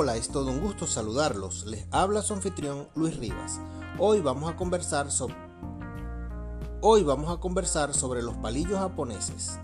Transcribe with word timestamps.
Hola, 0.00 0.16
es 0.16 0.28
todo 0.28 0.52
un 0.52 0.60
gusto 0.60 0.86
saludarlos. 0.86 1.66
Les 1.66 1.84
habla 1.90 2.22
su 2.22 2.32
anfitrión 2.32 2.86
Luis 2.94 3.16
Rivas. 3.16 3.58
Hoy 3.98 4.20
vamos 4.20 4.48
a 4.48 4.54
conversar 4.54 5.10
sobre 5.10 5.34
Hoy 6.80 7.02
vamos 7.02 7.36
a 7.36 7.40
conversar 7.40 7.92
sobre 7.92 8.22
los 8.22 8.36
palillos 8.36 8.78
japoneses. 8.78 9.58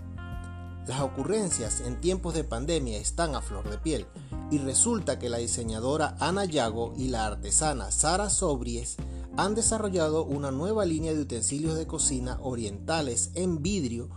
Las 0.87 0.99
ocurrencias 0.99 1.79
en 1.79 2.01
tiempos 2.01 2.33
de 2.33 2.43
pandemia 2.43 2.97
están 2.97 3.33
a 3.33 3.41
flor 3.41 3.69
de 3.69 3.77
piel 3.77 4.07
y 4.51 4.57
resulta 4.57 5.19
que 5.19 5.29
la 5.29 5.37
diseñadora 5.37 6.17
Ana 6.19 6.43
Yago 6.43 6.93
y 6.97 7.07
la 7.07 7.27
artesana 7.27 7.89
Sara 7.91 8.29
Sobries 8.29 8.97
han 9.37 9.55
desarrollado 9.55 10.25
una 10.25 10.51
nueva 10.51 10.83
línea 10.83 11.13
de 11.13 11.21
utensilios 11.21 11.77
de 11.77 11.87
cocina 11.87 12.39
orientales 12.41 13.31
en 13.35 13.61
vidrio 13.61 14.09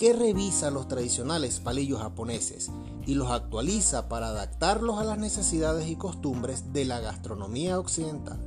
que 0.00 0.14
revisa 0.14 0.70
los 0.70 0.88
tradicionales 0.88 1.60
palillos 1.60 2.00
japoneses 2.00 2.70
y 3.06 3.16
los 3.16 3.30
actualiza 3.30 4.08
para 4.08 4.28
adaptarlos 4.28 4.98
a 4.98 5.04
las 5.04 5.18
necesidades 5.18 5.90
y 5.90 5.96
costumbres 5.96 6.72
de 6.72 6.86
la 6.86 7.00
gastronomía 7.00 7.78
occidental, 7.78 8.40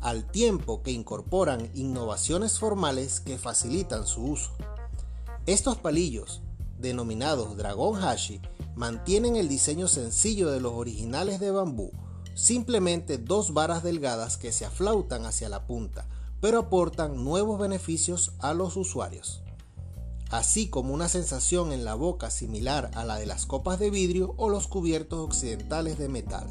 al 0.00 0.28
tiempo 0.28 0.82
que 0.82 0.90
incorporan 0.90 1.70
innovaciones 1.74 2.58
formales 2.58 3.20
que 3.20 3.38
facilitan 3.38 4.04
su 4.04 4.24
uso. 4.24 4.50
Estos 5.46 5.76
palillos, 5.76 6.42
denominados 6.76 7.56
Dragon 7.56 8.02
Hashi, 8.02 8.40
mantienen 8.74 9.36
el 9.36 9.46
diseño 9.46 9.86
sencillo 9.86 10.50
de 10.50 10.58
los 10.58 10.72
originales 10.72 11.38
de 11.38 11.52
bambú, 11.52 11.92
simplemente 12.34 13.16
dos 13.16 13.54
varas 13.54 13.84
delgadas 13.84 14.38
que 14.38 14.50
se 14.50 14.64
aflautan 14.64 15.24
hacia 15.24 15.48
la 15.48 15.68
punta, 15.68 16.08
pero 16.40 16.58
aportan 16.58 17.22
nuevos 17.22 17.60
beneficios 17.60 18.32
a 18.40 18.54
los 18.54 18.76
usuarios 18.76 19.45
así 20.30 20.68
como 20.68 20.92
una 20.92 21.08
sensación 21.08 21.72
en 21.72 21.84
la 21.84 21.94
boca 21.94 22.30
similar 22.30 22.90
a 22.94 23.04
la 23.04 23.16
de 23.16 23.26
las 23.26 23.46
copas 23.46 23.78
de 23.78 23.90
vidrio 23.90 24.34
o 24.36 24.48
los 24.48 24.66
cubiertos 24.66 25.20
occidentales 25.20 25.98
de 25.98 26.08
metal. 26.08 26.46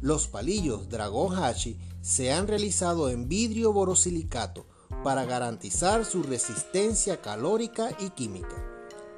Los 0.00 0.28
palillos 0.28 0.88
Dragon 0.88 1.36
Hachi 1.36 1.78
se 2.00 2.32
han 2.32 2.48
realizado 2.48 3.10
en 3.10 3.28
vidrio 3.28 3.72
borosilicato 3.72 4.66
para 5.04 5.24
garantizar 5.24 6.04
su 6.04 6.22
resistencia 6.22 7.20
calórica 7.20 7.90
y 7.98 8.10
química. 8.10 8.56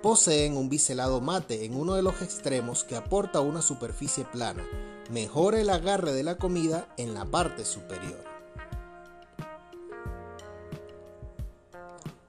Poseen 0.03 0.57
un 0.57 0.69
biselado 0.69 1.21
mate 1.21 1.65
en 1.65 1.77
uno 1.77 1.95
de 1.95 2.03
los 2.03 2.21
extremos 2.23 2.83
que 2.83 2.97
aporta 2.97 3.41
una 3.41 3.63
superficie 3.63 4.25
plana, 4.25 4.67
mejora 5.11 5.61
el 5.61 5.71
agarre 5.71 6.13
de 6.13 6.25
la 6.25 6.37
comida 6.37 6.93
en 6.97 7.15
la 7.15 7.25
parte 7.25 7.65
superior. 7.65 8.32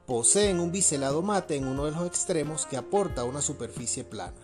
Poseen 0.06 0.60
un 0.60 0.74
biselado 0.74 1.22
mate 1.22 1.56
en 1.56 1.66
uno 1.66 1.86
de 1.86 1.92
los 1.92 2.06
extremos 2.06 2.66
que 2.66 2.76
aporta 2.76 3.24
una 3.24 3.42
superficie 3.42 4.04
plana. 4.04 4.36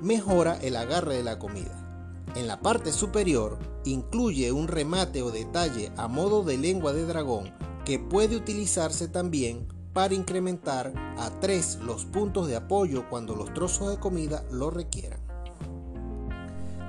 Mejora 0.00 0.56
el 0.62 0.76
agarre 0.76 1.16
de 1.16 1.24
la 1.24 1.40
comida. 1.40 2.24
En 2.36 2.46
la 2.46 2.60
parte 2.60 2.92
superior 2.92 3.58
incluye 3.84 4.52
un 4.52 4.68
remate 4.68 5.22
o 5.22 5.32
detalle 5.32 5.90
a 5.96 6.06
modo 6.06 6.44
de 6.44 6.56
lengua 6.56 6.92
de 6.92 7.04
dragón 7.04 7.52
que 7.84 7.98
puede 7.98 8.36
utilizarse 8.36 9.08
también 9.08 9.66
para 9.92 10.14
incrementar 10.14 10.92
a 11.18 11.30
3 11.40 11.80
los 11.82 12.04
puntos 12.04 12.46
de 12.46 12.54
apoyo 12.54 13.08
cuando 13.10 13.34
los 13.34 13.52
trozos 13.54 13.90
de 13.90 13.98
comida 13.98 14.44
lo 14.52 14.70
requieran. 14.70 15.18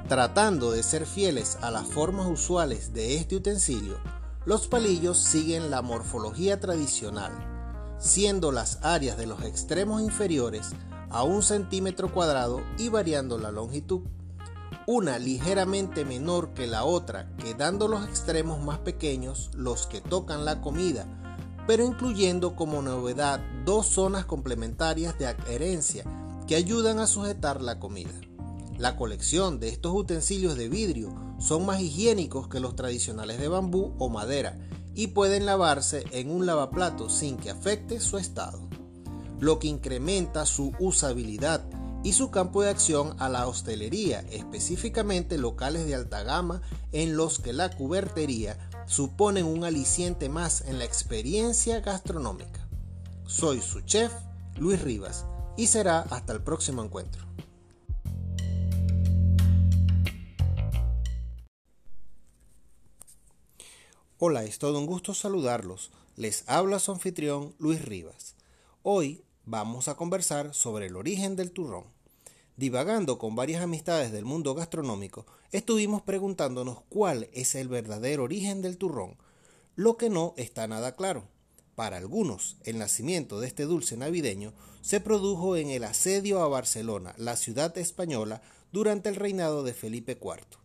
Tratando 0.07 0.71
de 0.71 0.83
ser 0.83 1.07
fieles 1.07 1.57
a 1.61 1.71
las 1.71 1.87
formas 1.87 2.27
usuales 2.27 2.93
de 2.93 3.15
este 3.15 3.35
utensilio, 3.35 3.97
los 4.45 4.67
palillos 4.67 5.17
siguen 5.17 5.71
la 5.71 5.81
morfología 5.81 6.59
tradicional, 6.59 7.54
siendo 7.99 8.51
las 8.51 8.79
áreas 8.83 9.17
de 9.17 9.25
los 9.25 9.43
extremos 9.43 10.01
inferiores 10.01 10.71
a 11.09 11.23
un 11.23 11.43
centímetro 11.43 12.11
cuadrado 12.11 12.61
y 12.77 12.89
variando 12.89 13.37
la 13.37 13.51
longitud, 13.51 14.01
una 14.87 15.17
ligeramente 15.17 16.05
menor 16.05 16.53
que 16.53 16.67
la 16.67 16.83
otra, 16.83 17.35
quedando 17.37 17.87
los 17.87 18.03
extremos 18.05 18.61
más 18.61 18.79
pequeños 18.79 19.49
los 19.55 19.87
que 19.87 20.01
tocan 20.01 20.45
la 20.45 20.61
comida, 20.61 21.07
pero 21.67 21.85
incluyendo 21.85 22.55
como 22.55 22.81
novedad 22.81 23.39
dos 23.65 23.87
zonas 23.87 24.25
complementarias 24.25 25.17
de 25.17 25.27
adherencia 25.27 26.03
que 26.47 26.55
ayudan 26.55 26.99
a 26.99 27.07
sujetar 27.07 27.61
la 27.61 27.79
comida. 27.79 28.11
La 28.77 28.97
colección 28.97 29.59
de 29.59 29.69
estos 29.69 29.93
utensilios 29.93 30.55
de 30.57 30.69
vidrio 30.69 31.15
son 31.39 31.65
más 31.65 31.79
higiénicos 31.81 32.47
que 32.47 32.59
los 32.59 32.75
tradicionales 32.75 33.39
de 33.39 33.47
bambú 33.47 33.93
o 33.97 34.09
madera 34.09 34.57
y 34.95 35.07
pueden 35.07 35.45
lavarse 35.45 36.05
en 36.11 36.31
un 36.31 36.45
lavaplato 36.45 37.09
sin 37.09 37.37
que 37.37 37.51
afecte 37.51 37.99
su 37.99 38.17
estado, 38.17 38.67
lo 39.39 39.59
que 39.59 39.67
incrementa 39.67 40.45
su 40.45 40.73
usabilidad 40.79 41.63
y 42.03 42.13
su 42.13 42.31
campo 42.31 42.61
de 42.61 42.69
acción 42.69 43.15
a 43.19 43.29
la 43.29 43.47
hostelería, 43.47 44.23
específicamente 44.31 45.37
locales 45.37 45.85
de 45.85 45.95
alta 45.95 46.23
gama 46.23 46.61
en 46.91 47.17
los 47.17 47.39
que 47.39 47.51
la 47.51 47.69
cubertería 47.71 48.57
suponen 48.85 49.45
un 49.45 49.63
aliciente 49.63 50.29
más 50.29 50.61
en 50.61 50.77
la 50.77 50.85
experiencia 50.85 51.81
gastronómica. 51.81 52.67
Soy 53.25 53.59
su 53.59 53.81
chef, 53.81 54.13
Luis 54.55 54.81
Rivas, 54.81 55.25
y 55.57 55.67
será 55.67 56.01
hasta 56.01 56.31
el 56.33 56.43
próximo 56.43 56.83
encuentro. 56.83 57.24
Hola, 64.17 64.45
es 64.45 64.59
todo 64.59 64.79
un 64.79 64.85
gusto 64.85 65.13
saludarlos. 65.13 65.91
Les 66.15 66.45
habla 66.47 66.79
su 66.79 66.93
anfitrión 66.93 67.53
Luis 67.59 67.83
Rivas. 67.83 68.35
Hoy 68.81 69.25
vamos 69.43 69.89
a 69.89 69.97
conversar 69.97 70.53
sobre 70.53 70.85
el 70.85 70.95
origen 70.95 71.35
del 71.35 71.51
turrón. 71.51 71.83
Divagando 72.55 73.17
con 73.17 73.35
varias 73.35 73.61
amistades 73.61 74.13
del 74.13 74.23
mundo 74.23 74.55
gastronómico, 74.55 75.25
estuvimos 75.51 76.01
preguntándonos 76.01 76.83
cuál 76.87 77.27
es 77.33 77.55
el 77.55 77.67
verdadero 77.67 78.23
origen 78.23 78.61
del 78.61 78.77
turrón, 78.77 79.17
lo 79.75 79.97
que 79.97 80.09
no 80.09 80.33
está 80.37 80.65
nada 80.65 80.95
claro. 80.95 81.27
Para 81.75 81.97
algunos, 81.97 82.55
el 82.63 82.77
nacimiento 82.77 83.41
de 83.41 83.47
este 83.47 83.63
dulce 83.63 83.97
navideño 83.97 84.53
se 84.79 85.01
produjo 85.01 85.57
en 85.57 85.71
el 85.71 85.83
asedio 85.83 86.41
a 86.41 86.47
Barcelona, 86.47 87.15
la 87.17 87.35
ciudad 87.35 87.77
española, 87.77 88.41
durante 88.71 89.09
el 89.09 89.17
reinado 89.17 89.63
de 89.63 89.73
Felipe 89.73 90.13
IV 90.13 90.64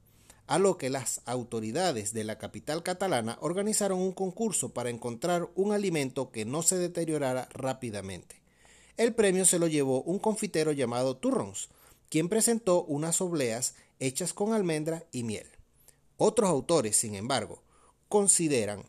a 0.51 0.59
lo 0.59 0.79
que 0.79 0.91
las 0.91 1.21
autoridades 1.27 2.13
de 2.13 2.25
la 2.25 2.37
capital 2.37 2.83
catalana 2.83 3.39
organizaron 3.41 4.01
un 4.01 4.11
concurso 4.11 4.71
para 4.71 4.91
encontrar 4.91 5.49
un 5.55 5.71
alimento 5.71 6.33
que 6.33 6.45
no 6.45 6.63
se 6.63 6.77
deteriorara 6.77 7.49
rápidamente. 7.53 8.43
El 8.97 9.15
premio 9.15 9.45
se 9.45 9.61
lo 9.61 9.69
llevó 9.69 10.03
un 10.03 10.19
confitero 10.19 10.73
llamado 10.73 11.17
Turrons, 11.17 11.69
quien 12.09 12.29
presentó 12.29 12.83
unas 12.83 13.21
obleas 13.21 13.77
hechas 14.01 14.33
con 14.33 14.53
almendra 14.53 15.05
y 15.13 15.23
miel. 15.23 15.47
Otros 16.17 16.51
autores, 16.51 16.97
sin 16.97 17.15
embargo, 17.15 17.63
consideran 18.09 18.83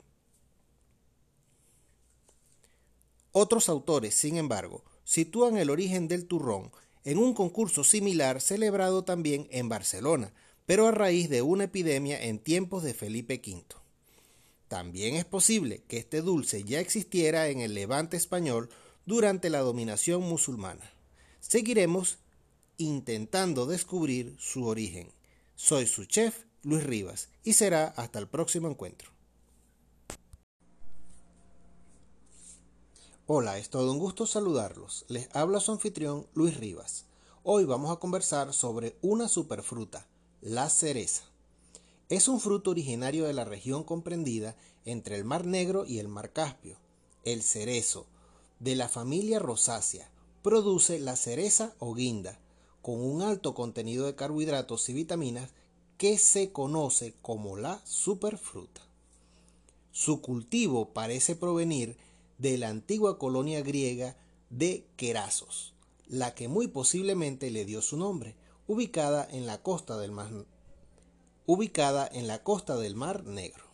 Otros 3.33 3.69
autores, 3.69 4.15
sin 4.15 4.37
embargo, 4.37 4.83
sitúan 5.03 5.57
el 5.57 5.69
origen 5.69 6.07
del 6.07 6.25
turrón 6.25 6.71
en 7.03 7.19
un 7.19 7.35
concurso 7.35 7.83
similar 7.83 8.41
celebrado 8.41 9.03
también 9.03 9.47
en 9.51 9.69
Barcelona, 9.69 10.33
pero 10.71 10.87
a 10.87 10.91
raíz 10.91 11.29
de 11.29 11.41
una 11.41 11.65
epidemia 11.65 12.23
en 12.23 12.39
tiempos 12.39 12.81
de 12.81 12.93
Felipe 12.93 13.41
V. 13.45 13.65
También 14.69 15.15
es 15.15 15.25
posible 15.25 15.83
que 15.89 15.97
este 15.97 16.21
dulce 16.21 16.63
ya 16.63 16.79
existiera 16.79 17.49
en 17.49 17.59
el 17.59 17.73
levante 17.73 18.15
español 18.15 18.69
durante 19.05 19.49
la 19.49 19.59
dominación 19.59 20.21
musulmana. 20.21 20.89
Seguiremos 21.41 22.19
intentando 22.77 23.65
descubrir 23.65 24.37
su 24.39 24.65
origen. 24.65 25.11
Soy 25.57 25.87
su 25.87 26.05
chef, 26.05 26.45
Luis 26.63 26.85
Rivas, 26.85 27.27
y 27.43 27.51
será 27.51 27.87
hasta 27.87 28.19
el 28.19 28.29
próximo 28.29 28.69
encuentro. 28.69 29.11
Hola, 33.25 33.57
es 33.57 33.69
todo 33.69 33.91
un 33.91 33.99
gusto 33.99 34.25
saludarlos. 34.25 35.03
Les 35.09 35.27
habla 35.35 35.59
su 35.59 35.73
anfitrión 35.73 36.27
Luis 36.33 36.55
Rivas. 36.55 37.07
Hoy 37.43 37.65
vamos 37.65 37.91
a 37.91 37.99
conversar 37.99 38.53
sobre 38.53 38.95
una 39.01 39.27
superfruta, 39.27 40.07
la 40.41 40.69
cereza. 40.69 41.23
Es 42.09 42.27
un 42.27 42.39
fruto 42.39 42.71
originario 42.71 43.25
de 43.25 43.33
la 43.33 43.45
región 43.45 43.83
comprendida 43.83 44.55
entre 44.85 45.15
el 45.15 45.23
Mar 45.23 45.45
Negro 45.45 45.85
y 45.85 45.99
el 45.99 46.07
Mar 46.07 46.33
Caspio. 46.33 46.77
El 47.23 47.43
cerezo, 47.43 48.07
de 48.59 48.75
la 48.75 48.89
familia 48.89 49.37
rosácea, 49.37 50.09
produce 50.41 50.99
la 50.99 51.15
cereza 51.15 51.75
o 51.77 51.93
guinda, 51.93 52.39
con 52.81 52.99
un 52.99 53.21
alto 53.21 53.53
contenido 53.53 54.07
de 54.07 54.15
carbohidratos 54.15 54.89
y 54.89 54.93
vitaminas 54.93 55.51
que 55.97 56.17
se 56.17 56.51
conoce 56.51 57.13
como 57.21 57.57
la 57.57 57.79
superfruta. 57.85 58.81
Su 59.91 60.21
cultivo 60.21 60.93
parece 60.93 61.35
provenir 61.35 61.97
de 62.39 62.57
la 62.57 62.69
antigua 62.69 63.19
colonia 63.19 63.61
griega 63.61 64.17
de 64.49 64.87
Querasos, 64.95 65.75
la 66.07 66.33
que 66.33 66.47
muy 66.47 66.67
posiblemente 66.67 67.51
le 67.51 67.65
dio 67.65 67.83
su 67.83 67.97
nombre, 67.97 68.35
ubicada 68.71 69.27
en 69.29 69.47
la 69.47 69.61
costa 69.61 69.97
del 69.97 70.13
Mar, 70.13 70.31
ubicada 71.45 72.07
en 72.09 72.25
la 72.25 72.41
costa 72.41 72.77
del 72.77 72.95
Mar 72.95 73.25
Negro. 73.25 73.65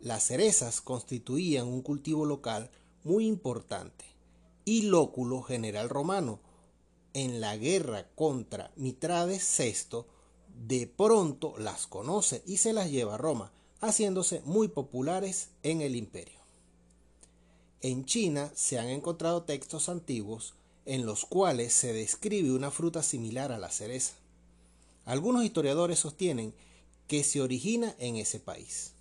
Las 0.00 0.24
cerezas 0.24 0.80
constituían 0.80 1.68
un 1.68 1.82
cultivo 1.82 2.24
local 2.24 2.72
muy 3.04 3.28
importante 3.28 4.04
y 4.64 4.82
lóculo 4.82 5.42
general 5.42 5.90
romano. 5.90 6.40
En 7.14 7.40
la 7.40 7.56
guerra 7.56 8.08
contra 8.16 8.72
Mitrades 8.74 9.48
VI 9.56 10.02
de 10.66 10.88
pronto 10.88 11.54
las 11.56 11.86
conoce 11.86 12.42
y 12.46 12.56
se 12.56 12.72
las 12.72 12.90
lleva 12.90 13.14
a 13.14 13.18
Roma, 13.18 13.52
haciéndose 13.80 14.42
muy 14.44 14.66
populares 14.66 15.50
en 15.62 15.82
el 15.82 15.94
imperio. 15.94 16.40
En 17.80 18.06
China 18.06 18.50
se 18.56 18.80
han 18.80 18.88
encontrado 18.88 19.44
textos 19.44 19.88
antiguos 19.88 20.54
en 20.88 21.04
los 21.04 21.26
cuales 21.26 21.74
se 21.74 21.92
describe 21.92 22.50
una 22.50 22.70
fruta 22.70 23.02
similar 23.02 23.52
a 23.52 23.58
la 23.58 23.70
cereza. 23.70 24.14
Algunos 25.04 25.44
historiadores 25.44 25.98
sostienen 25.98 26.54
que 27.06 27.24
se 27.24 27.42
origina 27.42 27.94
en 27.98 28.16
ese 28.16 28.40
país. 28.40 28.92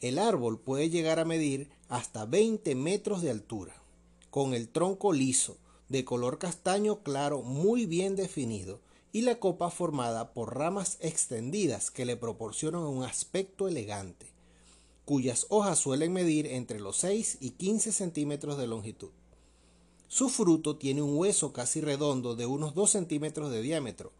El 0.00 0.18
árbol 0.18 0.58
puede 0.58 0.90
llegar 0.90 1.20
a 1.20 1.24
medir 1.24 1.70
hasta 1.88 2.26
20 2.26 2.74
metros 2.74 3.22
de 3.22 3.30
altura, 3.30 3.80
con 4.30 4.54
el 4.54 4.68
tronco 4.68 5.12
liso, 5.12 5.56
de 5.88 6.04
color 6.04 6.38
castaño 6.38 7.04
claro 7.04 7.42
muy 7.42 7.86
bien 7.86 8.16
definido, 8.16 8.80
y 9.12 9.22
la 9.22 9.38
copa 9.38 9.70
formada 9.70 10.34
por 10.34 10.56
ramas 10.56 10.98
extendidas 11.00 11.92
que 11.92 12.04
le 12.04 12.16
proporcionan 12.16 12.82
un 12.82 13.04
aspecto 13.04 13.68
elegante, 13.68 14.26
cuyas 15.04 15.46
hojas 15.48 15.78
suelen 15.78 16.12
medir 16.12 16.48
entre 16.48 16.80
los 16.80 16.96
6 16.96 17.38
y 17.40 17.50
15 17.50 17.92
centímetros 17.92 18.58
de 18.58 18.66
longitud. 18.66 19.10
Su 20.08 20.28
fruto 20.28 20.76
tiene 20.76 21.02
un 21.02 21.16
hueso 21.16 21.52
casi 21.52 21.80
redondo 21.80 22.36
de 22.36 22.46
unos 22.46 22.74
2 22.74 22.90
centímetros 22.90 23.50
de 23.50 23.62
diámetro, 23.62 24.12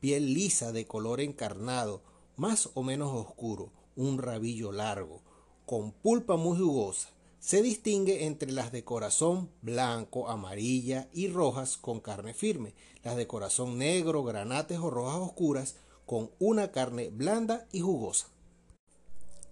piel 0.00 0.34
lisa 0.34 0.72
de 0.72 0.86
color 0.86 1.20
encarnado, 1.20 2.02
más 2.36 2.70
o 2.74 2.82
menos 2.82 3.12
oscuro, 3.12 3.70
un 3.96 4.18
rabillo 4.18 4.72
largo, 4.72 5.20
con 5.66 5.92
pulpa 5.92 6.36
muy 6.36 6.58
jugosa. 6.58 7.10
Se 7.38 7.60
distingue 7.60 8.26
entre 8.26 8.52
las 8.52 8.70
de 8.70 8.84
corazón 8.84 9.50
blanco, 9.62 10.28
amarilla 10.28 11.08
y 11.12 11.28
rojas 11.28 11.76
con 11.76 12.00
carne 12.00 12.34
firme, 12.34 12.72
las 13.02 13.16
de 13.16 13.26
corazón 13.26 13.78
negro, 13.78 14.22
granates 14.22 14.78
o 14.78 14.90
rojas 14.90 15.20
oscuras 15.20 15.74
con 16.06 16.30
una 16.38 16.70
carne 16.70 17.10
blanda 17.10 17.66
y 17.72 17.80
jugosa. 17.80 18.28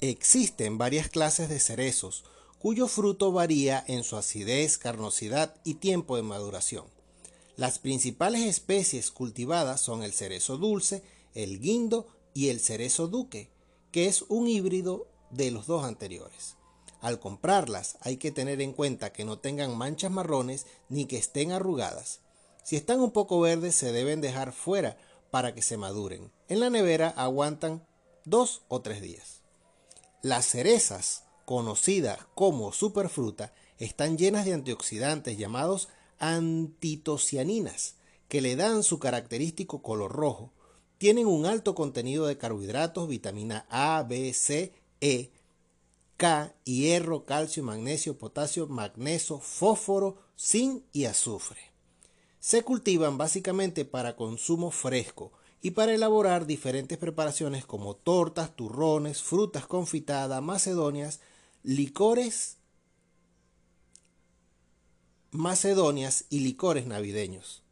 Existen 0.00 0.78
varias 0.78 1.08
clases 1.08 1.48
de 1.48 1.58
cerezos, 1.58 2.24
cuyo 2.60 2.88
fruto 2.88 3.32
varía 3.32 3.82
en 3.88 4.04
su 4.04 4.18
acidez, 4.18 4.76
carnosidad 4.76 5.56
y 5.64 5.74
tiempo 5.74 6.16
de 6.16 6.22
maduración. 6.22 6.84
Las 7.56 7.78
principales 7.78 8.42
especies 8.42 9.10
cultivadas 9.10 9.80
son 9.80 10.02
el 10.02 10.12
cerezo 10.12 10.58
dulce, 10.58 11.02
el 11.34 11.58
guindo 11.58 12.06
y 12.34 12.50
el 12.50 12.60
cerezo 12.60 13.08
duque, 13.08 13.50
que 13.92 14.06
es 14.06 14.26
un 14.28 14.46
híbrido 14.46 15.08
de 15.30 15.50
los 15.50 15.66
dos 15.66 15.84
anteriores. 15.84 16.56
Al 17.00 17.18
comprarlas 17.18 17.96
hay 18.02 18.18
que 18.18 18.30
tener 18.30 18.60
en 18.60 18.74
cuenta 18.74 19.10
que 19.10 19.24
no 19.24 19.38
tengan 19.38 19.76
manchas 19.76 20.10
marrones 20.10 20.66
ni 20.90 21.06
que 21.06 21.16
estén 21.16 21.52
arrugadas. 21.52 22.20
Si 22.62 22.76
están 22.76 23.00
un 23.00 23.10
poco 23.10 23.40
verdes 23.40 23.74
se 23.74 23.90
deben 23.90 24.20
dejar 24.20 24.52
fuera 24.52 24.98
para 25.30 25.54
que 25.54 25.62
se 25.62 25.78
maduren. 25.78 26.30
En 26.48 26.60
la 26.60 26.68
nevera 26.68 27.08
aguantan 27.16 27.86
dos 28.26 28.62
o 28.68 28.82
tres 28.82 29.00
días. 29.00 29.40
Las 30.20 30.44
cerezas 30.44 31.24
conocidas 31.50 32.20
como 32.36 32.72
superfruta, 32.72 33.52
están 33.76 34.16
llenas 34.16 34.44
de 34.44 34.52
antioxidantes 34.52 35.36
llamados 35.36 35.88
antitocianinas, 36.20 37.96
que 38.28 38.40
le 38.40 38.54
dan 38.54 38.84
su 38.84 39.00
característico 39.00 39.82
color 39.82 40.12
rojo. 40.12 40.52
Tienen 40.98 41.26
un 41.26 41.46
alto 41.46 41.74
contenido 41.74 42.28
de 42.28 42.38
carbohidratos, 42.38 43.08
vitamina 43.08 43.66
A, 43.68 44.04
B, 44.04 44.32
C, 44.32 44.72
E, 45.00 45.30
K, 46.16 46.54
hierro, 46.62 47.24
calcio, 47.24 47.64
magnesio, 47.64 48.16
potasio, 48.16 48.68
magnesio, 48.68 49.40
fósforo, 49.40 50.18
zinc 50.38 50.84
y 50.92 51.06
azufre. 51.06 51.58
Se 52.38 52.62
cultivan 52.62 53.18
básicamente 53.18 53.84
para 53.84 54.14
consumo 54.14 54.70
fresco, 54.70 55.32
y 55.62 55.72
para 55.72 55.94
elaborar 55.94 56.46
diferentes 56.46 56.96
preparaciones 56.96 57.66
como 57.66 57.94
tortas, 57.94 58.54
turrones, 58.54 59.20
frutas 59.20 59.66
confitadas, 59.66 60.40
macedonias, 60.42 61.20
licores 61.62 62.56
macedonias 65.30 66.24
y 66.30 66.40
licores 66.40 66.86
navideños. 66.86 67.62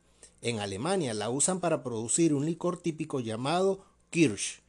En 0.42 0.60
Alemania 0.60 1.14
la 1.14 1.30
usan 1.30 1.60
para 1.60 1.82
producir 1.82 2.34
un 2.34 2.46
licor 2.46 2.80
típico 2.80 3.20
llamado 3.20 3.84
Kirsch, 4.10 4.60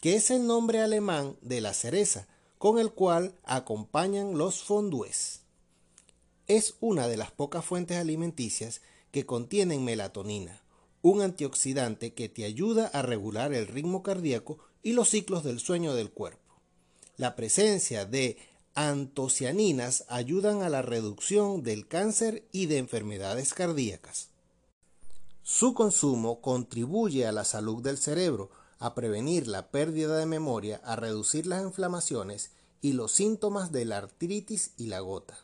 que 0.00 0.14
es 0.14 0.30
el 0.30 0.46
nombre 0.46 0.80
alemán 0.80 1.36
de 1.42 1.60
la 1.60 1.74
cereza, 1.74 2.28
con 2.56 2.78
el 2.78 2.92
cual 2.92 3.34
acompañan 3.44 4.38
los 4.38 4.62
fondues. 4.62 5.42
Es 6.46 6.76
una 6.80 7.08
de 7.08 7.16
las 7.16 7.30
pocas 7.30 7.64
fuentes 7.64 7.98
alimenticias 7.98 8.80
que 9.10 9.26
contienen 9.26 9.84
melatonina, 9.84 10.62
un 11.02 11.20
antioxidante 11.20 12.14
que 12.14 12.28
te 12.28 12.44
ayuda 12.44 12.86
a 12.86 13.02
regular 13.02 13.52
el 13.52 13.66
ritmo 13.66 14.02
cardíaco 14.02 14.58
y 14.82 14.92
los 14.92 15.10
ciclos 15.10 15.44
del 15.44 15.60
sueño 15.60 15.94
del 15.94 16.10
cuerpo. 16.10 16.60
La 17.16 17.36
presencia 17.36 18.06
de 18.06 18.38
antocianinas 18.86 20.04
ayudan 20.06 20.62
a 20.62 20.68
la 20.68 20.82
reducción 20.82 21.64
del 21.64 21.88
cáncer 21.88 22.46
y 22.52 22.66
de 22.66 22.78
enfermedades 22.78 23.52
cardíacas. 23.52 24.28
Su 25.42 25.74
consumo 25.74 26.40
contribuye 26.40 27.26
a 27.26 27.32
la 27.32 27.44
salud 27.44 27.82
del 27.82 27.98
cerebro, 27.98 28.50
a 28.78 28.94
prevenir 28.94 29.48
la 29.48 29.72
pérdida 29.72 30.16
de 30.16 30.26
memoria, 30.26 30.80
a 30.84 30.94
reducir 30.94 31.48
las 31.48 31.64
inflamaciones 31.64 32.52
y 32.80 32.92
los 32.92 33.10
síntomas 33.10 33.72
de 33.72 33.84
la 33.84 33.96
artritis 33.96 34.70
y 34.76 34.86
la 34.86 35.00
gota. 35.00 35.36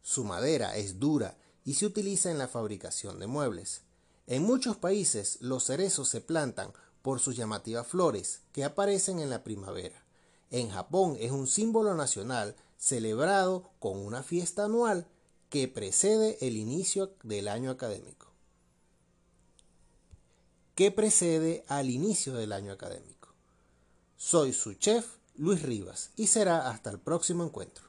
Su 0.00 0.24
madera 0.24 0.74
es 0.74 0.98
dura 0.98 1.36
y 1.66 1.74
se 1.74 1.84
utiliza 1.84 2.30
en 2.30 2.38
la 2.38 2.48
fabricación 2.48 3.18
de 3.18 3.26
muebles. 3.26 3.82
En 4.26 4.42
muchos 4.42 4.78
países 4.78 5.36
los 5.42 5.64
cerezos 5.64 6.08
se 6.08 6.22
plantan 6.22 6.72
por 7.02 7.20
sus 7.20 7.36
llamativas 7.36 7.86
flores 7.86 8.40
que 8.52 8.64
aparecen 8.64 9.18
en 9.18 9.28
la 9.28 9.44
primavera. 9.44 10.02
En 10.50 10.70
Japón 10.70 11.18
es 11.20 11.30
un 11.30 11.46
símbolo 11.46 11.94
nacional 11.94 12.56
celebrado 12.80 13.70
con 13.78 13.98
una 13.98 14.24
fiesta 14.24 14.64
anual 14.64 15.06
que 15.50 15.68
precede 15.68 16.38
el 16.40 16.56
inicio 16.56 17.14
del 17.22 17.46
año 17.46 17.70
académico. 17.70 18.32
¿Qué 20.74 20.90
precede 20.90 21.62
al 21.68 21.90
inicio 21.90 22.32
del 22.32 22.52
año 22.52 22.72
académico? 22.72 23.28
Soy 24.16 24.52
su 24.54 24.74
chef, 24.74 25.06
Luis 25.36 25.62
Rivas, 25.62 26.10
y 26.16 26.28
será 26.28 26.70
hasta 26.70 26.90
el 26.90 26.98
próximo 26.98 27.44
encuentro. 27.44 27.84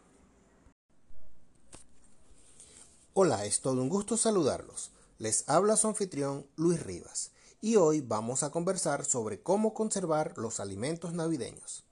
Hola, 3.14 3.46
es 3.46 3.62
todo 3.62 3.82
un 3.82 3.90
gusto 3.90 4.18
saludarlos. 4.18 4.92
Les 5.20 5.48
habla 5.48 5.78
su 5.78 5.88
anfitrión 5.88 6.46
Luis 6.56 6.82
Rivas 6.84 7.32
y 7.62 7.76
hoy 7.76 8.02
vamos 8.02 8.44
a 8.44 8.50
conversar 8.50 9.06
sobre 9.06 9.42
cómo 9.42 9.74
conservar 9.74 10.38
los 10.38 10.60
alimentos 10.60 11.14
navideños. 11.14 11.86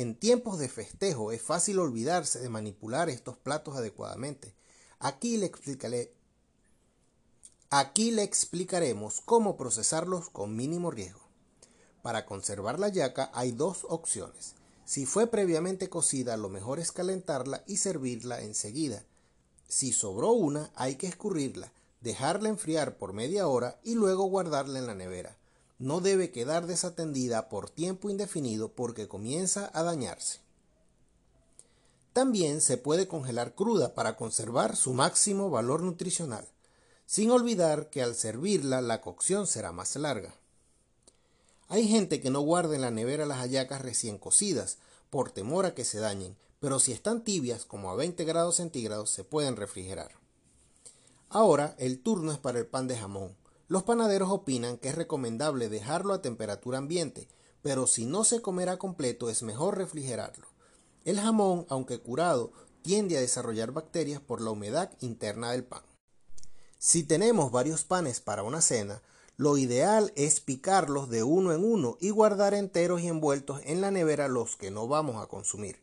En 0.00 0.14
tiempos 0.14 0.58
de 0.58 0.70
festejo 0.70 1.30
es 1.30 1.42
fácil 1.42 1.78
olvidarse 1.78 2.38
de 2.38 2.48
manipular 2.48 3.10
estos 3.10 3.36
platos 3.36 3.76
adecuadamente. 3.76 4.54
Aquí 4.98 5.36
le 5.36 5.44
explicaré 5.44 6.14
Aquí 7.68 8.10
le 8.10 8.22
explicaremos 8.22 9.20
cómo 9.20 9.58
procesarlos 9.58 10.30
con 10.30 10.56
mínimo 10.56 10.90
riesgo. 10.90 11.28
Para 12.00 12.24
conservar 12.24 12.78
la 12.80 12.88
yaca 12.88 13.30
hay 13.34 13.52
dos 13.52 13.84
opciones. 13.90 14.54
Si 14.86 15.04
fue 15.04 15.26
previamente 15.26 15.90
cocida, 15.90 16.38
lo 16.38 16.48
mejor 16.48 16.80
es 16.80 16.92
calentarla 16.92 17.62
y 17.66 17.76
servirla 17.76 18.40
enseguida. 18.40 19.04
Si 19.68 19.92
sobró 19.92 20.32
una, 20.32 20.70
hay 20.76 20.94
que 20.94 21.08
escurrirla 21.08 21.74
dejarla 22.00 22.48
enfriar 22.48 22.96
por 22.96 23.12
media 23.12 23.46
hora 23.46 23.78
y 23.84 23.94
luego 23.94 24.24
guardarla 24.24 24.78
en 24.78 24.86
la 24.86 24.94
nevera. 24.94 25.36
No 25.80 26.02
debe 26.02 26.30
quedar 26.30 26.66
desatendida 26.66 27.48
por 27.48 27.70
tiempo 27.70 28.10
indefinido 28.10 28.68
porque 28.68 29.08
comienza 29.08 29.70
a 29.72 29.82
dañarse. 29.82 30.40
También 32.12 32.60
se 32.60 32.76
puede 32.76 33.08
congelar 33.08 33.54
cruda 33.54 33.94
para 33.94 34.14
conservar 34.14 34.76
su 34.76 34.92
máximo 34.92 35.48
valor 35.48 35.82
nutricional, 35.82 36.46
sin 37.06 37.30
olvidar 37.30 37.88
que 37.88 38.02
al 38.02 38.14
servirla 38.14 38.82
la 38.82 39.00
cocción 39.00 39.46
será 39.46 39.72
más 39.72 39.96
larga. 39.96 40.34
Hay 41.68 41.88
gente 41.88 42.20
que 42.20 42.28
no 42.28 42.40
guarda 42.42 42.74
en 42.74 42.82
la 42.82 42.90
nevera 42.90 43.24
las 43.24 43.38
hallacas 43.38 43.80
recién 43.80 44.18
cocidas 44.18 44.76
por 45.08 45.30
temor 45.30 45.64
a 45.64 45.74
que 45.74 45.86
se 45.86 45.98
dañen, 45.98 46.36
pero 46.58 46.78
si 46.78 46.92
están 46.92 47.24
tibias 47.24 47.64
como 47.64 47.90
a 47.90 47.94
20 47.94 48.22
grados 48.24 48.56
centígrados 48.56 49.08
se 49.08 49.24
pueden 49.24 49.56
refrigerar. 49.56 50.10
Ahora 51.30 51.74
el 51.78 52.00
turno 52.00 52.32
es 52.32 52.38
para 52.38 52.58
el 52.58 52.66
pan 52.66 52.86
de 52.86 52.98
jamón. 52.98 53.34
Los 53.70 53.84
panaderos 53.84 54.32
opinan 54.32 54.78
que 54.78 54.88
es 54.88 54.96
recomendable 54.96 55.68
dejarlo 55.68 56.12
a 56.12 56.20
temperatura 56.20 56.78
ambiente, 56.78 57.28
pero 57.62 57.86
si 57.86 58.04
no 58.04 58.24
se 58.24 58.42
comerá 58.42 58.78
completo 58.78 59.30
es 59.30 59.44
mejor 59.44 59.78
refrigerarlo. 59.78 60.48
El 61.04 61.20
jamón, 61.20 61.66
aunque 61.68 62.00
curado, 62.00 62.50
tiende 62.82 63.16
a 63.16 63.20
desarrollar 63.20 63.70
bacterias 63.70 64.20
por 64.20 64.40
la 64.40 64.50
humedad 64.50 64.90
interna 64.98 65.52
del 65.52 65.62
pan. 65.62 65.84
Si 66.78 67.04
tenemos 67.04 67.52
varios 67.52 67.84
panes 67.84 68.18
para 68.18 68.42
una 68.42 68.60
cena, 68.60 69.02
lo 69.36 69.56
ideal 69.56 70.12
es 70.16 70.40
picarlos 70.40 71.08
de 71.08 71.22
uno 71.22 71.52
en 71.52 71.62
uno 71.62 71.96
y 72.00 72.10
guardar 72.10 72.54
enteros 72.54 73.02
y 73.02 73.06
envueltos 73.06 73.60
en 73.64 73.80
la 73.80 73.92
nevera 73.92 74.26
los 74.26 74.56
que 74.56 74.72
no 74.72 74.88
vamos 74.88 75.22
a 75.22 75.28
consumir. 75.28 75.80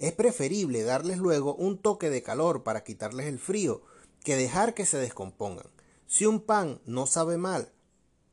Es 0.00 0.12
preferible 0.12 0.82
darles 0.82 1.18
luego 1.18 1.54
un 1.54 1.78
toque 1.78 2.10
de 2.10 2.24
calor 2.24 2.64
para 2.64 2.82
quitarles 2.82 3.26
el 3.26 3.38
frío, 3.38 3.82
que 4.24 4.34
dejar 4.34 4.74
que 4.74 4.86
se 4.86 4.98
descompongan. 4.98 5.77
Si 6.08 6.24
un 6.24 6.40
pan 6.40 6.80
no 6.86 7.06
sabe 7.06 7.36
mal, 7.36 7.70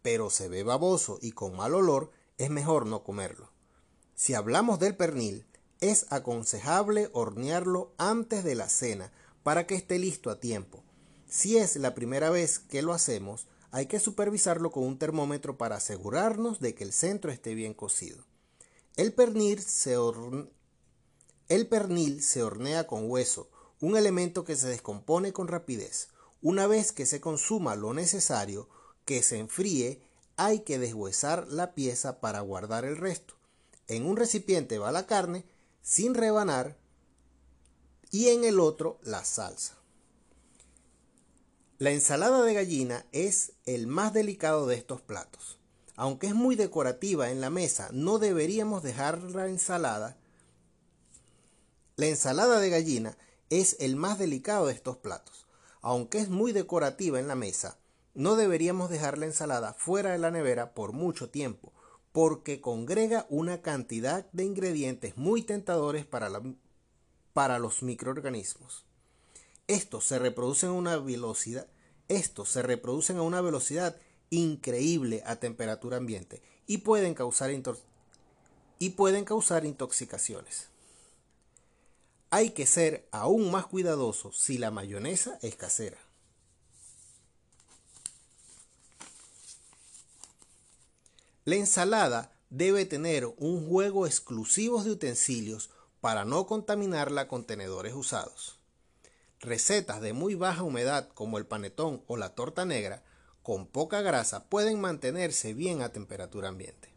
pero 0.01 0.29
se 0.29 0.48
ve 0.48 0.63
baboso 0.63 1.20
y 1.22 1.34
con 1.34 1.58
mal 1.58 1.75
olor, 1.75 2.10
es 2.38 2.50
mejor 2.50 2.86
no 2.86 3.03
comerlo. 3.03 3.51
Si 4.15 4.34
hablamos 4.34 4.79
del 4.79 4.96
pernil, 4.96 5.46
es 5.82 6.05
aconsejable 6.10 7.10
hornearlo 7.12 7.94
antes 7.98 8.46
de 8.46 8.55
la 8.55 8.70
cena 8.70 9.12
para 9.44 9.67
que 9.67 9.75
esté 9.75 10.00
listo 10.00 10.29
a 10.29 10.39
tiempo. 10.39 10.86
Si 11.27 11.58
es 11.58 11.75
la 11.75 11.94
primera 11.94 12.29
vez 12.29 12.60
que 12.60 12.82
lo 12.82 12.94
hacemos, 12.94 13.46
hay 13.72 13.88
que 13.88 14.00
supervisarlo 14.00 14.72
con 14.72 14.84
un 14.84 14.98
termómetro 14.98 15.58
para 15.58 15.75
asegurarnos 15.75 16.62
de 16.62 16.75
que 16.75 16.86
el 16.86 16.94
centro 16.94 17.29
esté 17.29 17.55
bien 17.55 17.74
cocido. 17.74 18.24
El 18.96 19.12
pernil 19.12 19.62
se, 19.62 19.98
el 21.50 21.67
pernil 21.67 22.24
se 22.24 22.41
hornea 22.41 22.88
con 22.88 23.12
hueso, 23.12 23.50
un 23.82 23.98
elemento 23.98 24.46
que 24.46 24.55
se 24.55 24.70
descompone 24.70 25.34
con 25.34 25.50
rapidez. 25.50 26.08
Una 26.46 26.68
vez 26.68 26.92
que 26.92 27.08
se 27.08 27.20
consuma 27.20 27.75
lo 27.75 27.96
necesario, 27.96 28.70
que 29.04 29.24
se 29.24 29.40
enfríe, 29.40 30.00
hay 30.38 30.60
que 30.60 30.78
deshuesar 30.78 31.48
la 31.48 31.74
pieza 31.74 32.22
para 32.22 32.40
guardar 32.42 32.86
el 32.86 32.98
resto. 32.98 33.34
En 33.88 34.06
un 34.06 34.16
recipiente 34.16 34.78
va 34.78 34.92
la 34.92 35.08
carne 35.08 35.44
sin 35.82 36.14
rebanar 36.14 36.78
y 38.12 38.28
en 38.28 38.44
el 38.44 38.60
otro 38.60 39.00
la 39.02 39.25
salsa. 39.25 39.74
La 41.80 41.90
ensalada 41.90 42.44
de 42.44 42.54
gallina 42.54 43.08
es 43.12 43.54
el 43.66 43.88
más 43.88 44.14
delicado 44.14 44.68
de 44.68 44.75
estos 44.75 45.02
platos. 45.02 45.58
Aunque 45.96 46.28
es 46.28 46.36
muy 46.36 46.56
decorativa 46.56 47.32
en 47.32 47.42
la 47.42 47.50
mesa, 47.50 47.90
no 47.92 48.20
deberíamos 48.20 48.84
dejar 48.84 49.20
la 49.24 49.48
ensalada. 49.48 50.16
La 51.96 52.06
ensalada 52.06 52.60
de 52.60 52.70
gallina 52.70 53.18
es 53.50 53.78
el 53.80 53.96
más 53.96 54.20
delicado 54.20 54.68
de 54.68 54.74
estos 54.74 54.98
platos. 54.98 55.45
Aunque 55.88 56.18
es 56.18 56.30
muy 56.30 56.51
decorativa 56.51 57.20
en 57.20 57.27
la 57.27 57.36
mesa, 57.36 57.77
no 58.15 58.36
deberíamos 58.36 58.89
dejar 58.89 59.20
la 59.20 59.27
ensalada 59.27 59.75
fuera 59.75 60.13
de 60.13 60.18
la 60.18 60.32
nevera 60.32 60.74
por 60.74 60.94
mucho 60.94 61.30
tiempo, 61.30 61.74
porque 62.12 62.60
congrega 62.60 63.27
una 63.30 63.62
cantidad 63.62 64.25
de 64.32 64.46
ingredientes 64.46 65.15
muy 65.15 65.44
tentadores 65.44 66.08
para, 66.08 67.60
los 67.60 67.84
microorganismos. 67.84 68.84
Estos 69.68 70.06
se 70.06 70.18
reproducen 70.18 70.70
a 70.70 70.74
una 70.74 70.98
velocidad, 70.98 71.68
increíble 74.32 75.22
a 75.27 75.36
temperatura 75.36 75.98
ambiente 75.98 76.42
y 76.65 76.80
pueden 76.80 77.13
causar 77.13 77.51
intoxicaciones. 79.65 80.70
Hay 82.36 82.50
que 82.50 82.65
ser 82.65 83.08
aún 83.13 83.50
más 83.50 83.65
cuidadoso 83.65 84.34
si 84.34 84.58
la 84.58 84.70
mayonesa 84.70 85.39
es 85.42 85.56
casera. 85.56 85.98
La 91.46 91.56
ensalada 91.56 92.34
debe 92.50 92.84
tener 92.86 93.25
un 93.38 93.70
juego 93.70 94.06
exclusivo 94.06 94.84
de 94.84 94.92
utensilios 94.92 95.70
para 96.01 96.25
no 96.25 96.46
contaminarla 96.46 97.30
con 97.30 97.46
tenedores 97.46 97.94
usados. 97.94 98.60
Recetas 99.39 100.01
de 100.01 100.12
muy 100.12 100.36
baja 100.36 100.63
humedad 100.63 101.08
como 101.13 101.38
el 101.38 101.46
panetón 101.46 102.04
o 102.06 102.18
la 102.18 102.36
torta 102.36 102.65
negra 102.65 103.01
con 103.44 103.65
poca 103.65 104.01
grasa 104.01 104.50
pueden 104.50 104.82
mantenerse 104.82 105.54
bien 105.54 105.82
a 105.82 105.94
temperatura 105.94 106.50
ambiente. 106.50 106.94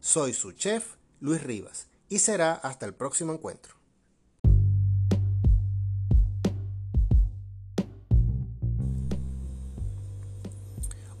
Soy 0.00 0.34
su 0.34 0.52
chef, 0.52 0.96
Luis 1.18 1.42
Rivas, 1.42 1.86
y 2.10 2.18
será 2.18 2.52
hasta 2.52 2.84
el 2.84 2.92
próximo 2.92 3.32
encuentro. 3.32 3.81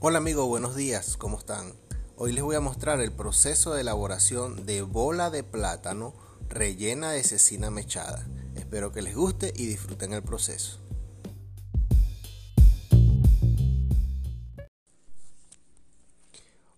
Hola 0.04 0.18
amigos, 0.18 0.48
buenos 0.48 0.74
días, 0.74 1.16
¿cómo 1.16 1.38
están? 1.38 1.74
Hoy 2.16 2.32
les 2.32 2.42
voy 2.42 2.56
a 2.56 2.60
mostrar 2.60 3.00
el 3.00 3.12
proceso 3.12 3.72
de 3.72 3.82
elaboración 3.82 4.66
de 4.66 4.82
bola 4.82 5.30
de 5.30 5.44
plátano 5.44 6.12
rellena 6.48 7.12
de 7.12 7.22
cecina 7.22 7.70
mechada. 7.70 8.26
Espero 8.56 8.90
que 8.90 9.00
les 9.00 9.14
guste 9.14 9.52
y 9.54 9.64
disfruten 9.66 10.12
el 10.12 10.24
proceso. 10.24 10.80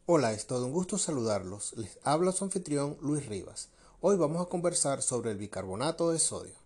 Hola, 0.05 0.35
es 0.35 0.47
todo 0.47 0.67
un 0.67 0.73
gusto 0.73 0.99
saludarlos. 0.99 1.73
Les 1.79 1.99
habla 2.03 2.31
su 2.31 2.45
anfitrión 2.45 2.99
Luis 3.01 3.25
Rivas. 3.25 3.71
Hoy 4.03 4.19
vamos 4.19 4.43
a 4.43 4.51
conversar 4.51 5.01
sobre 5.01 5.31
el 5.31 5.39
bicarbonato 5.39 6.11
de 6.11 6.19
sodio. 6.19 6.57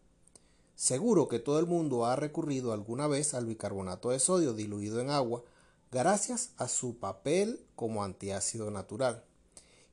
Seguro 0.74 1.28
que 1.28 1.38
todo 1.38 1.60
el 1.60 1.66
mundo 1.66 2.04
ha 2.04 2.16
recurrido 2.16 2.72
alguna 2.72 3.06
vez 3.06 3.34
al 3.34 3.46
bicarbonato 3.46 4.10
de 4.10 4.18
sodio 4.18 4.54
diluido 4.54 5.00
en 5.00 5.10
agua 5.10 5.44
gracias 5.90 6.50
a 6.56 6.68
su 6.68 6.98
papel 6.98 7.64
como 7.76 8.04
antiácido 8.04 8.70
natural. 8.70 9.24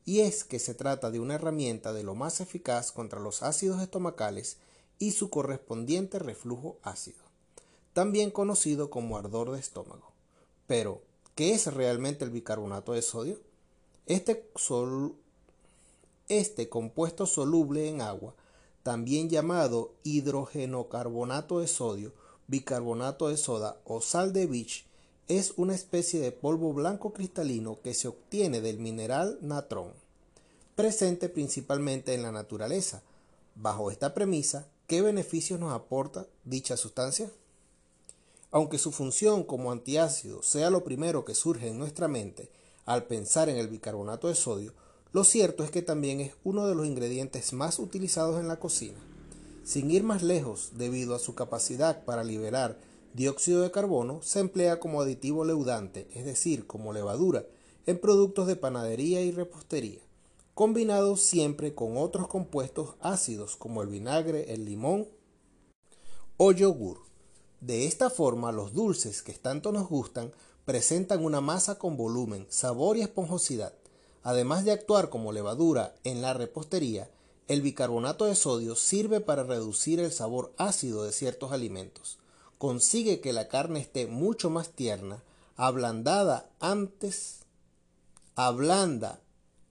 Y 0.05 0.21
es 0.21 0.43
que 0.43 0.59
se 0.59 0.73
trata 0.73 1.11
de 1.11 1.19
una 1.19 1.35
herramienta 1.35 1.93
de 1.93 2.03
lo 2.03 2.15
más 2.15 2.41
eficaz 2.41 2.91
contra 2.91 3.19
los 3.19 3.43
ácidos 3.43 3.81
estomacales 3.81 4.57
y 4.99 5.11
su 5.11 5.29
correspondiente 5.29 6.19
reflujo 6.19 6.77
ácido, 6.83 7.23
también 7.93 8.31
conocido 8.31 8.89
como 8.89 9.17
ardor 9.17 9.51
de 9.51 9.59
estómago. 9.59 10.13
Pero, 10.67 11.01
¿Qué 11.35 11.53
es 11.53 11.67
realmente 11.67 12.23
el 12.23 12.31
bicarbonato 12.31 12.93
de 12.93 13.01
sodio? 13.01 13.37
Este, 14.05 14.49
este 16.29 16.69
compuesto 16.69 17.25
soluble 17.25 17.89
en 17.89 17.99
agua, 17.99 18.33
también 18.83 19.29
llamado 19.29 19.95
hidrogenocarbonato 20.03 21.59
de 21.59 21.67
sodio, 21.67 22.13
bicarbonato 22.47 23.27
de 23.27 23.35
soda 23.35 23.81
o 23.83 23.99
sal 23.99 24.31
de 24.31 24.45
Beach, 24.45 24.85
es 25.27 25.53
una 25.57 25.73
especie 25.73 26.19
de 26.19 26.31
polvo 26.31 26.71
blanco 26.73 27.11
cristalino 27.11 27.79
que 27.81 27.95
se 27.95 28.07
obtiene 28.07 28.61
del 28.61 28.77
mineral 28.77 29.39
natrón, 29.41 29.91
presente 30.75 31.29
principalmente 31.29 32.13
en 32.13 32.21
la 32.21 32.31
naturaleza. 32.31 33.01
Bajo 33.55 33.89
esta 33.89 34.13
premisa, 34.13 34.67
¿qué 34.85 35.01
beneficios 35.01 35.59
nos 35.59 35.73
aporta 35.73 36.27
dicha 36.43 36.77
sustancia? 36.77 37.31
Aunque 38.51 38.77
su 38.77 38.91
función 38.91 39.43
como 39.43 39.71
antiácido 39.71 40.43
sea 40.43 40.69
lo 40.69 40.83
primero 40.83 41.25
que 41.25 41.33
surge 41.33 41.69
en 41.69 41.79
nuestra 41.79 42.07
mente 42.07 42.49
al 42.85 43.05
pensar 43.05 43.49
en 43.49 43.57
el 43.57 43.67
bicarbonato 43.67 44.27
de 44.27 44.35
sodio, 44.35 44.73
lo 45.11 45.23
cierto 45.23 45.63
es 45.63 45.71
que 45.71 45.81
también 45.81 46.21
es 46.21 46.33
uno 46.43 46.67
de 46.67 46.75
los 46.75 46.85
ingredientes 46.85 47.51
más 47.53 47.79
utilizados 47.79 48.39
en 48.39 48.47
la 48.47 48.59
cocina. 48.59 48.99
Sin 49.63 49.89
ir 49.89 50.03
más 50.03 50.21
lejos, 50.21 50.73
debido 50.75 51.15
a 51.15 51.19
su 51.19 51.33
capacidad 51.33 52.05
para 52.05 52.23
liberar 52.23 52.77
dióxido 53.15 53.61
de 53.61 53.71
carbono, 53.71 54.21
se 54.21 54.41
emplea 54.41 54.79
como 54.81 55.01
aditivo 55.01 55.45
leudante, 55.45 56.09
es 56.13 56.25
decir, 56.25 56.67
como 56.67 56.91
levadura, 56.91 57.45
en 57.85 57.97
productos 57.97 58.45
de 58.45 58.57
panadería 58.57 59.21
y 59.21 59.31
repostería, 59.31 60.01
combinado 60.53 61.15
siempre 61.15 61.73
con 61.73 61.95
otros 61.97 62.27
compuestos 62.27 62.95
ácidos 62.99 63.55
como 63.55 63.81
el 63.81 63.87
vinagre, 63.87 64.53
el 64.53 64.65
limón 64.65 65.07
o 66.35 66.51
yogur. 66.51 67.05
De 67.61 67.85
esta 67.85 68.09
forma, 68.09 68.51
los 68.51 68.73
dulces 68.73 69.21
que 69.21 69.31
tanto 69.31 69.71
nos 69.71 69.87
gustan 69.87 70.33
presentan 70.65 71.23
una 71.23 71.39
masa 71.39 71.79
con 71.79 71.95
volumen, 71.95 72.45
sabor 72.49 72.97
y 72.97 73.01
esponjosidad. 73.01 73.73
Además 74.23 74.65
de 74.65 74.71
actuar 74.71 75.09
como 75.09 75.31
levadura 75.31 75.95
en 76.03 76.21
la 76.21 76.33
repostería, 76.33 77.09
el 77.47 77.61
bicarbonato 77.61 78.25
de 78.25 78.35
sodio 78.35 78.75
sirve 78.75 79.21
para 79.21 79.43
reducir 79.43 80.01
el 80.01 80.11
sabor 80.11 80.51
ácido 80.57 81.03
de 81.03 81.13
ciertos 81.13 81.53
alimentos. 81.53 82.19
Consigue 82.57 83.19
que 83.19 83.33
la 83.33 83.47
carne 83.47 83.79
esté 83.79 84.07
mucho 84.07 84.49
más 84.49 84.69
tierna, 84.69 85.23
ablandada 85.57 86.49
antes, 86.59 87.41
ablanda 88.35 89.19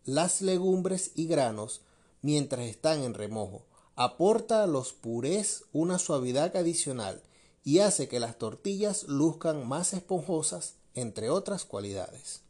las 0.04 0.42
legumbres 0.42 1.12
y 1.14 1.26
granos 1.26 1.80
mientras 2.22 2.66
están 2.66 3.02
en 3.02 3.14
remojo. 3.14 3.62
Aporta 3.96 4.62
a 4.62 4.66
los 4.66 4.92
purés 4.92 5.64
una 5.72 5.98
suavidad 5.98 6.56
adicional 6.56 7.22
y 7.62 7.78
hace 7.78 8.08
que 8.08 8.20
las 8.20 8.38
tortillas 8.38 9.04
luzcan 9.04 9.66
más 9.66 9.92
esponjosas, 9.94 10.74
entre 10.94 11.30
otras 11.30 11.64
cualidades. 11.64 12.40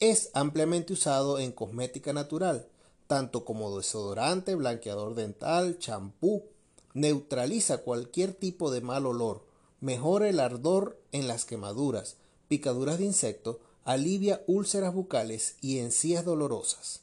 Es 0.00 0.30
ampliamente 0.34 0.92
usado 0.92 1.38
en 1.38 1.52
cosmética 1.52 2.12
natural, 2.12 2.68
tanto 3.06 3.44
como 3.44 3.76
desodorante, 3.76 4.54
blanqueador 4.54 5.14
dental, 5.14 5.78
champú, 5.78 6.44
neutraliza 6.94 7.78
cualquier 7.78 8.32
tipo 8.32 8.70
de 8.70 8.80
mal 8.80 9.04
olor, 9.04 9.42
mejora 9.80 10.28
el 10.28 10.40
ardor 10.40 10.98
en 11.12 11.28
las 11.28 11.44
quemaduras, 11.44 12.16
picaduras 12.48 12.98
de 12.98 13.04
insecto, 13.04 13.60
alivia 13.84 14.42
úlceras 14.46 14.94
bucales 14.94 15.56
y 15.60 15.78
encías 15.78 16.24
dolorosas. 16.24 17.00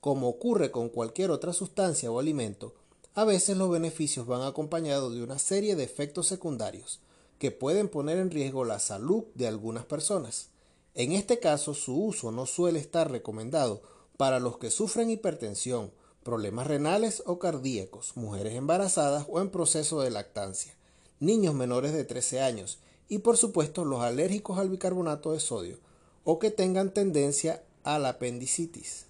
Como 0.00 0.28
ocurre 0.28 0.70
con 0.70 0.88
cualquier 0.88 1.30
otra 1.30 1.52
sustancia 1.52 2.10
o 2.10 2.18
alimento, 2.18 2.74
a 3.14 3.24
veces 3.24 3.56
los 3.56 3.70
beneficios 3.70 4.26
van 4.26 4.42
acompañados 4.42 5.14
de 5.14 5.22
una 5.22 5.38
serie 5.38 5.76
de 5.76 5.84
efectos 5.84 6.26
secundarios 6.26 7.00
que 7.38 7.50
pueden 7.50 7.88
poner 7.88 8.18
en 8.18 8.30
riesgo 8.30 8.64
la 8.64 8.78
salud 8.78 9.24
de 9.34 9.46
algunas 9.46 9.84
personas. 9.84 10.48
En 10.94 11.12
este 11.12 11.38
caso, 11.38 11.74
su 11.74 11.96
uso 11.96 12.32
no 12.32 12.46
suele 12.46 12.78
estar 12.78 13.10
recomendado 13.10 13.82
para 14.16 14.40
los 14.40 14.58
que 14.58 14.70
sufren 14.70 15.10
hipertensión, 15.10 15.90
problemas 16.24 16.66
renales 16.66 17.22
o 17.26 17.38
cardíacos, 17.38 18.16
mujeres 18.16 18.54
embarazadas 18.54 19.26
o 19.28 19.40
en 19.40 19.50
proceso 19.50 20.00
de 20.00 20.10
lactancia, 20.10 20.74
niños 21.20 21.54
menores 21.54 21.92
de 21.92 22.04
13 22.04 22.40
años 22.40 22.78
y 23.08 23.18
por 23.18 23.36
supuesto 23.36 23.84
los 23.84 24.00
alérgicos 24.00 24.58
al 24.58 24.70
bicarbonato 24.70 25.32
de 25.32 25.40
sodio 25.40 25.78
o 26.24 26.38
que 26.38 26.50
tengan 26.50 26.92
tendencia 26.92 27.62
a 27.84 27.98
la 27.98 28.08
apendicitis. 28.10 29.06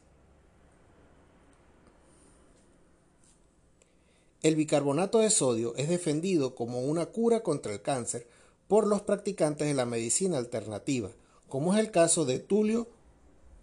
El 4.42 4.56
bicarbonato 4.56 5.20
de 5.20 5.30
sodio 5.30 5.74
es 5.76 5.88
defendido 5.88 6.54
como 6.54 6.80
una 6.80 7.06
cura 7.06 7.42
contra 7.42 7.72
el 7.72 7.80
cáncer 7.80 8.26
por 8.68 8.86
los 8.86 9.00
practicantes 9.00 9.66
de 9.66 9.74
la 9.74 9.86
medicina 9.86 10.36
alternativa, 10.36 11.10
como 11.48 11.72
es 11.72 11.80
el 11.80 11.90
caso 11.90 12.24
de 12.24 12.40
Tulio 12.40 12.88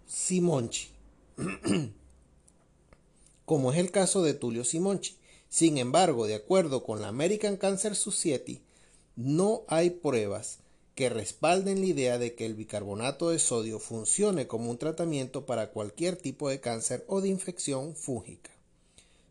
Simonchi. 0.06 0.88
como 3.52 3.70
es 3.70 3.78
el 3.78 3.90
caso 3.90 4.22
de 4.22 4.32
Tulio 4.32 4.64
Simonchi. 4.64 5.18
Sin 5.50 5.76
embargo, 5.76 6.26
de 6.26 6.36
acuerdo 6.36 6.84
con 6.84 7.02
la 7.02 7.08
American 7.08 7.58
Cancer 7.58 7.94
Society, 7.94 8.62
no 9.14 9.64
hay 9.68 9.90
pruebas 9.90 10.60
que 10.94 11.10
respalden 11.10 11.80
la 11.80 11.86
idea 11.86 12.16
de 12.16 12.34
que 12.34 12.46
el 12.46 12.54
bicarbonato 12.54 13.28
de 13.28 13.38
sodio 13.38 13.78
funcione 13.78 14.46
como 14.46 14.70
un 14.70 14.78
tratamiento 14.78 15.44
para 15.44 15.68
cualquier 15.68 16.16
tipo 16.16 16.48
de 16.48 16.60
cáncer 16.60 17.04
o 17.08 17.20
de 17.20 17.28
infección 17.28 17.94
fúngica. 17.94 18.50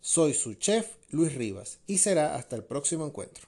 Soy 0.01 0.35
su 0.35 0.53
chef, 0.53 0.97
Luis 1.09 1.33
Rivas, 1.33 1.79
y 1.87 1.97
será 1.97 2.35
hasta 2.35 2.55
el 2.55 2.63
próximo 2.63 3.07
encuentro. 3.07 3.47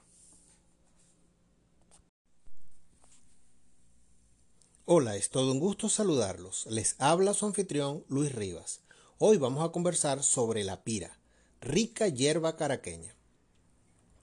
Hola, 4.86 5.14
es 5.14 5.30
todo 5.30 5.52
un 5.52 5.60
gusto 5.60 5.88
saludarlos. 5.88 6.66
Les 6.66 6.96
habla 6.98 7.32
su 7.32 7.46
anfitrión 7.46 8.04
Luis 8.08 8.34
Rivas. 8.34 8.80
Hoy 9.18 9.36
vamos 9.36 9.64
a 9.64 9.70
conversar 9.70 10.24
sobre 10.24 10.64
la 10.64 10.82
pira, 10.82 11.20
rica 11.60 12.08
hierba 12.08 12.56
caraqueña. 12.56 13.14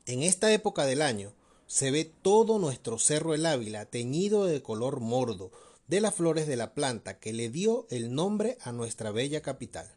En 0.06 0.22
esta 0.22 0.52
época 0.52 0.86
del 0.86 1.02
año, 1.02 1.34
se 1.66 1.92
ve 1.92 2.04
todo 2.04 2.60
nuestro 2.60 3.00
cerro 3.00 3.34
el 3.34 3.46
Ávila 3.46 3.86
teñido 3.86 4.44
de 4.44 4.62
color 4.62 5.00
mordo 5.00 5.50
de 5.88 6.02
las 6.02 6.14
flores 6.14 6.46
de 6.46 6.58
la 6.58 6.74
planta 6.74 7.20
que 7.20 7.32
le 7.32 7.50
dio 7.50 7.88
el 7.90 8.14
nombre 8.14 8.58
a 8.64 8.74
nuestra 8.74 9.12
bella 9.12 9.42
capital. 9.42 9.90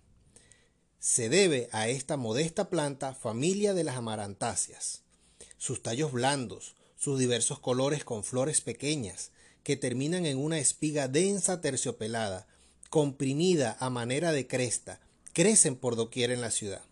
Se 1.00 1.28
debe 1.28 1.68
a 1.72 1.88
esta 1.88 2.16
modesta 2.16 2.70
planta 2.70 3.14
familia 3.14 3.74
de 3.74 3.82
las 3.82 3.96
amarantáceas. 3.96 5.02
Sus 5.58 5.82
tallos 5.82 6.12
blandos, 6.12 6.76
sus 6.96 7.18
diversos 7.18 7.58
colores 7.58 8.04
con 8.04 8.22
flores 8.22 8.60
pequeñas, 8.60 9.32
que 9.64 9.76
terminan 9.76 10.24
en 10.24 10.38
una 10.38 10.60
espiga 10.60 11.08
densa 11.08 11.60
terciopelada, 11.60 12.46
comprimida 12.90 13.76
a 13.80 13.90
manera 13.90 14.32
de 14.32 14.46
cresta, 14.46 15.00
crecen 15.32 15.76
por 15.76 15.96
doquier 15.96 16.30
en 16.30 16.40
la 16.40 16.50
ciudad. 16.50 16.82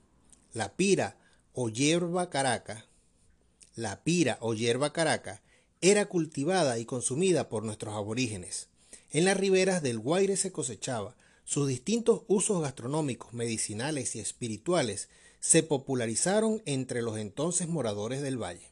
La 0.53 0.75
pira 0.75 1.17
o 1.53 1.69
hierba 1.69 2.31
caraca 2.31 2.87
la 3.75 4.05
pira 4.05 4.37
o 4.41 4.53
hierba 4.53 4.93
caraca 4.93 5.41
era 5.81 6.07
cultivada 6.07 6.79
y 6.79 6.85
consumida 6.85 7.49
por 7.49 7.65
nuestros 7.65 7.95
aborígenes. 7.95 8.69
En 9.11 9.25
las 9.25 9.37
riberas 9.37 9.83
del 9.83 9.99
Guaire 9.99 10.37
se 10.37 10.53
cosechaba. 10.53 11.17
Sus 11.45 11.69
distintos 11.69 12.23
usos 12.29 12.61
gastronómicos, 12.61 13.33
medicinales 13.33 14.15
y 14.15 14.21
espirituales 14.21 15.09
se 15.41 15.63
popularizaron 15.63 16.63
entre 16.67 17.01
los 17.01 17.19
entonces 17.19 17.67
moradores 17.67 18.21
del 18.21 18.41
valle. 18.41 18.71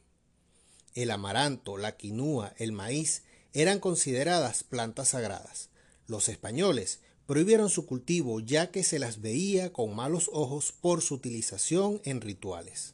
El 0.93 1.09
amaranto, 1.09 1.77
la 1.77 1.97
quinúa, 1.97 2.53
el 2.57 2.71
maíz 2.71 3.23
eran 3.53 3.79
consideradas 3.79 4.63
plantas 4.63 5.09
sagradas. 5.09 5.69
Los 6.05 6.29
españoles 6.29 6.99
prohibieron 7.31 7.69
su 7.69 7.85
cultivo 7.85 8.41
ya 8.41 8.71
que 8.71 8.83
se 8.83 8.99
las 8.99 9.21
veía 9.21 9.71
con 9.71 9.95
malos 9.95 10.29
ojos 10.33 10.73
por 10.73 11.01
su 11.01 11.13
utilización 11.13 12.01
en 12.03 12.19
rituales. 12.19 12.93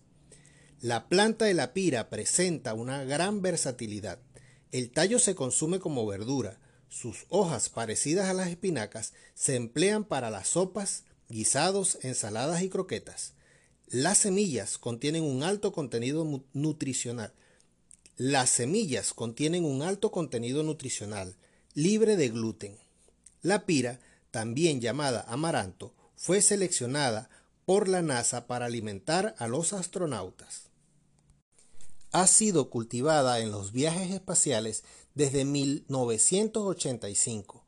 La 0.80 1.10
planta 1.10 1.46
de 1.46 1.56
la 1.56 1.74
pira 1.74 2.12
presenta 2.12 2.76
una 2.76 3.04
gran 3.04 3.42
versatilidad. 3.42 4.20
El 4.72 4.92
tallo 4.92 5.18
se 5.18 5.34
consume 5.34 5.80
como 5.80 6.06
verdura. 6.06 6.60
Sus 6.88 7.26
hojas, 7.30 7.70
parecidas 7.70 8.30
a 8.30 8.36
las 8.36 8.50
espinacas, 8.50 9.14
se 9.34 9.56
emplean 9.56 10.04
para 10.04 10.30
las 10.30 10.50
sopas, 10.50 11.06
guisados, 11.30 11.98
ensaladas 12.04 12.62
y 12.62 12.70
croquetas. 12.70 13.34
Las 13.88 14.20
semillas 14.20 14.78
contienen 14.78 15.24
un 15.24 15.42
alto 15.42 15.72
contenido 15.72 16.44
nutricional. 16.54 17.34
Las 18.18 18.52
semillas 18.52 19.16
contienen 19.16 19.66
un 19.66 19.82
alto 19.82 20.12
contenido 20.12 20.62
nutricional, 20.62 21.36
libre 21.74 22.18
de 22.18 22.30
gluten. 22.30 22.78
La 23.42 23.66
pira, 23.66 24.00
también 24.32 24.82
llamada 24.82 25.26
amaranto, 25.28 25.94
fue 26.16 26.42
seleccionada 26.42 27.30
por 27.66 27.88
la 27.88 28.02
NASA 28.02 28.48
para 28.48 28.66
alimentar 28.66 29.36
a 29.38 29.48
los 29.48 29.74
astronautas 29.74 30.68
ha 32.12 32.28
sido 32.28 32.70
cultivada 32.70 33.40
en 33.40 33.50
los 33.52 33.72
viajes 33.72 34.12
espaciales 34.12 34.84
desde 35.14 35.46
1985, 35.46 37.64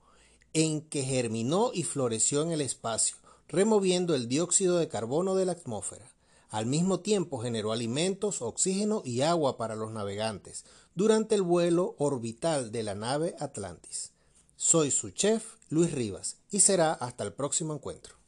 en 0.54 0.82
que 0.82 1.04
germinó 1.04 1.72
y 1.74 1.84
floreció 1.84 2.41
en 2.41 2.52
el 2.52 2.60
espacio, 2.62 3.17
removiendo 3.48 4.15
el 4.15 4.28
dióxido 4.28 4.78
de 4.78 4.88
carbono 4.88 5.36
de 5.36 5.45
la 5.45 5.52
atmósfera. 5.52 6.12
Al 6.50 6.65
mismo 6.65 7.02
tiempo 7.02 7.38
generó 7.39 7.72
alimentos, 7.72 8.41
oxígeno 8.41 9.04
y 9.06 9.22
agua 9.22 9.56
para 9.58 9.76
los 9.76 9.91
navegantes 9.91 10.65
durante 10.95 11.36
el 11.36 11.43
vuelo 11.43 11.93
orbital 12.00 12.72
de 12.72 12.82
la 12.82 12.95
nave 12.95 13.36
Atlantis. 13.39 14.13
Soy 14.62 14.91
su 14.91 15.12
chef, 15.12 15.54
Luis 15.69 15.93
Rivas, 15.93 16.36
y 16.52 16.60
será 16.60 16.91
hasta 16.91 17.24
el 17.24 17.32
próximo 17.32 17.74
encuentro. 17.74 18.18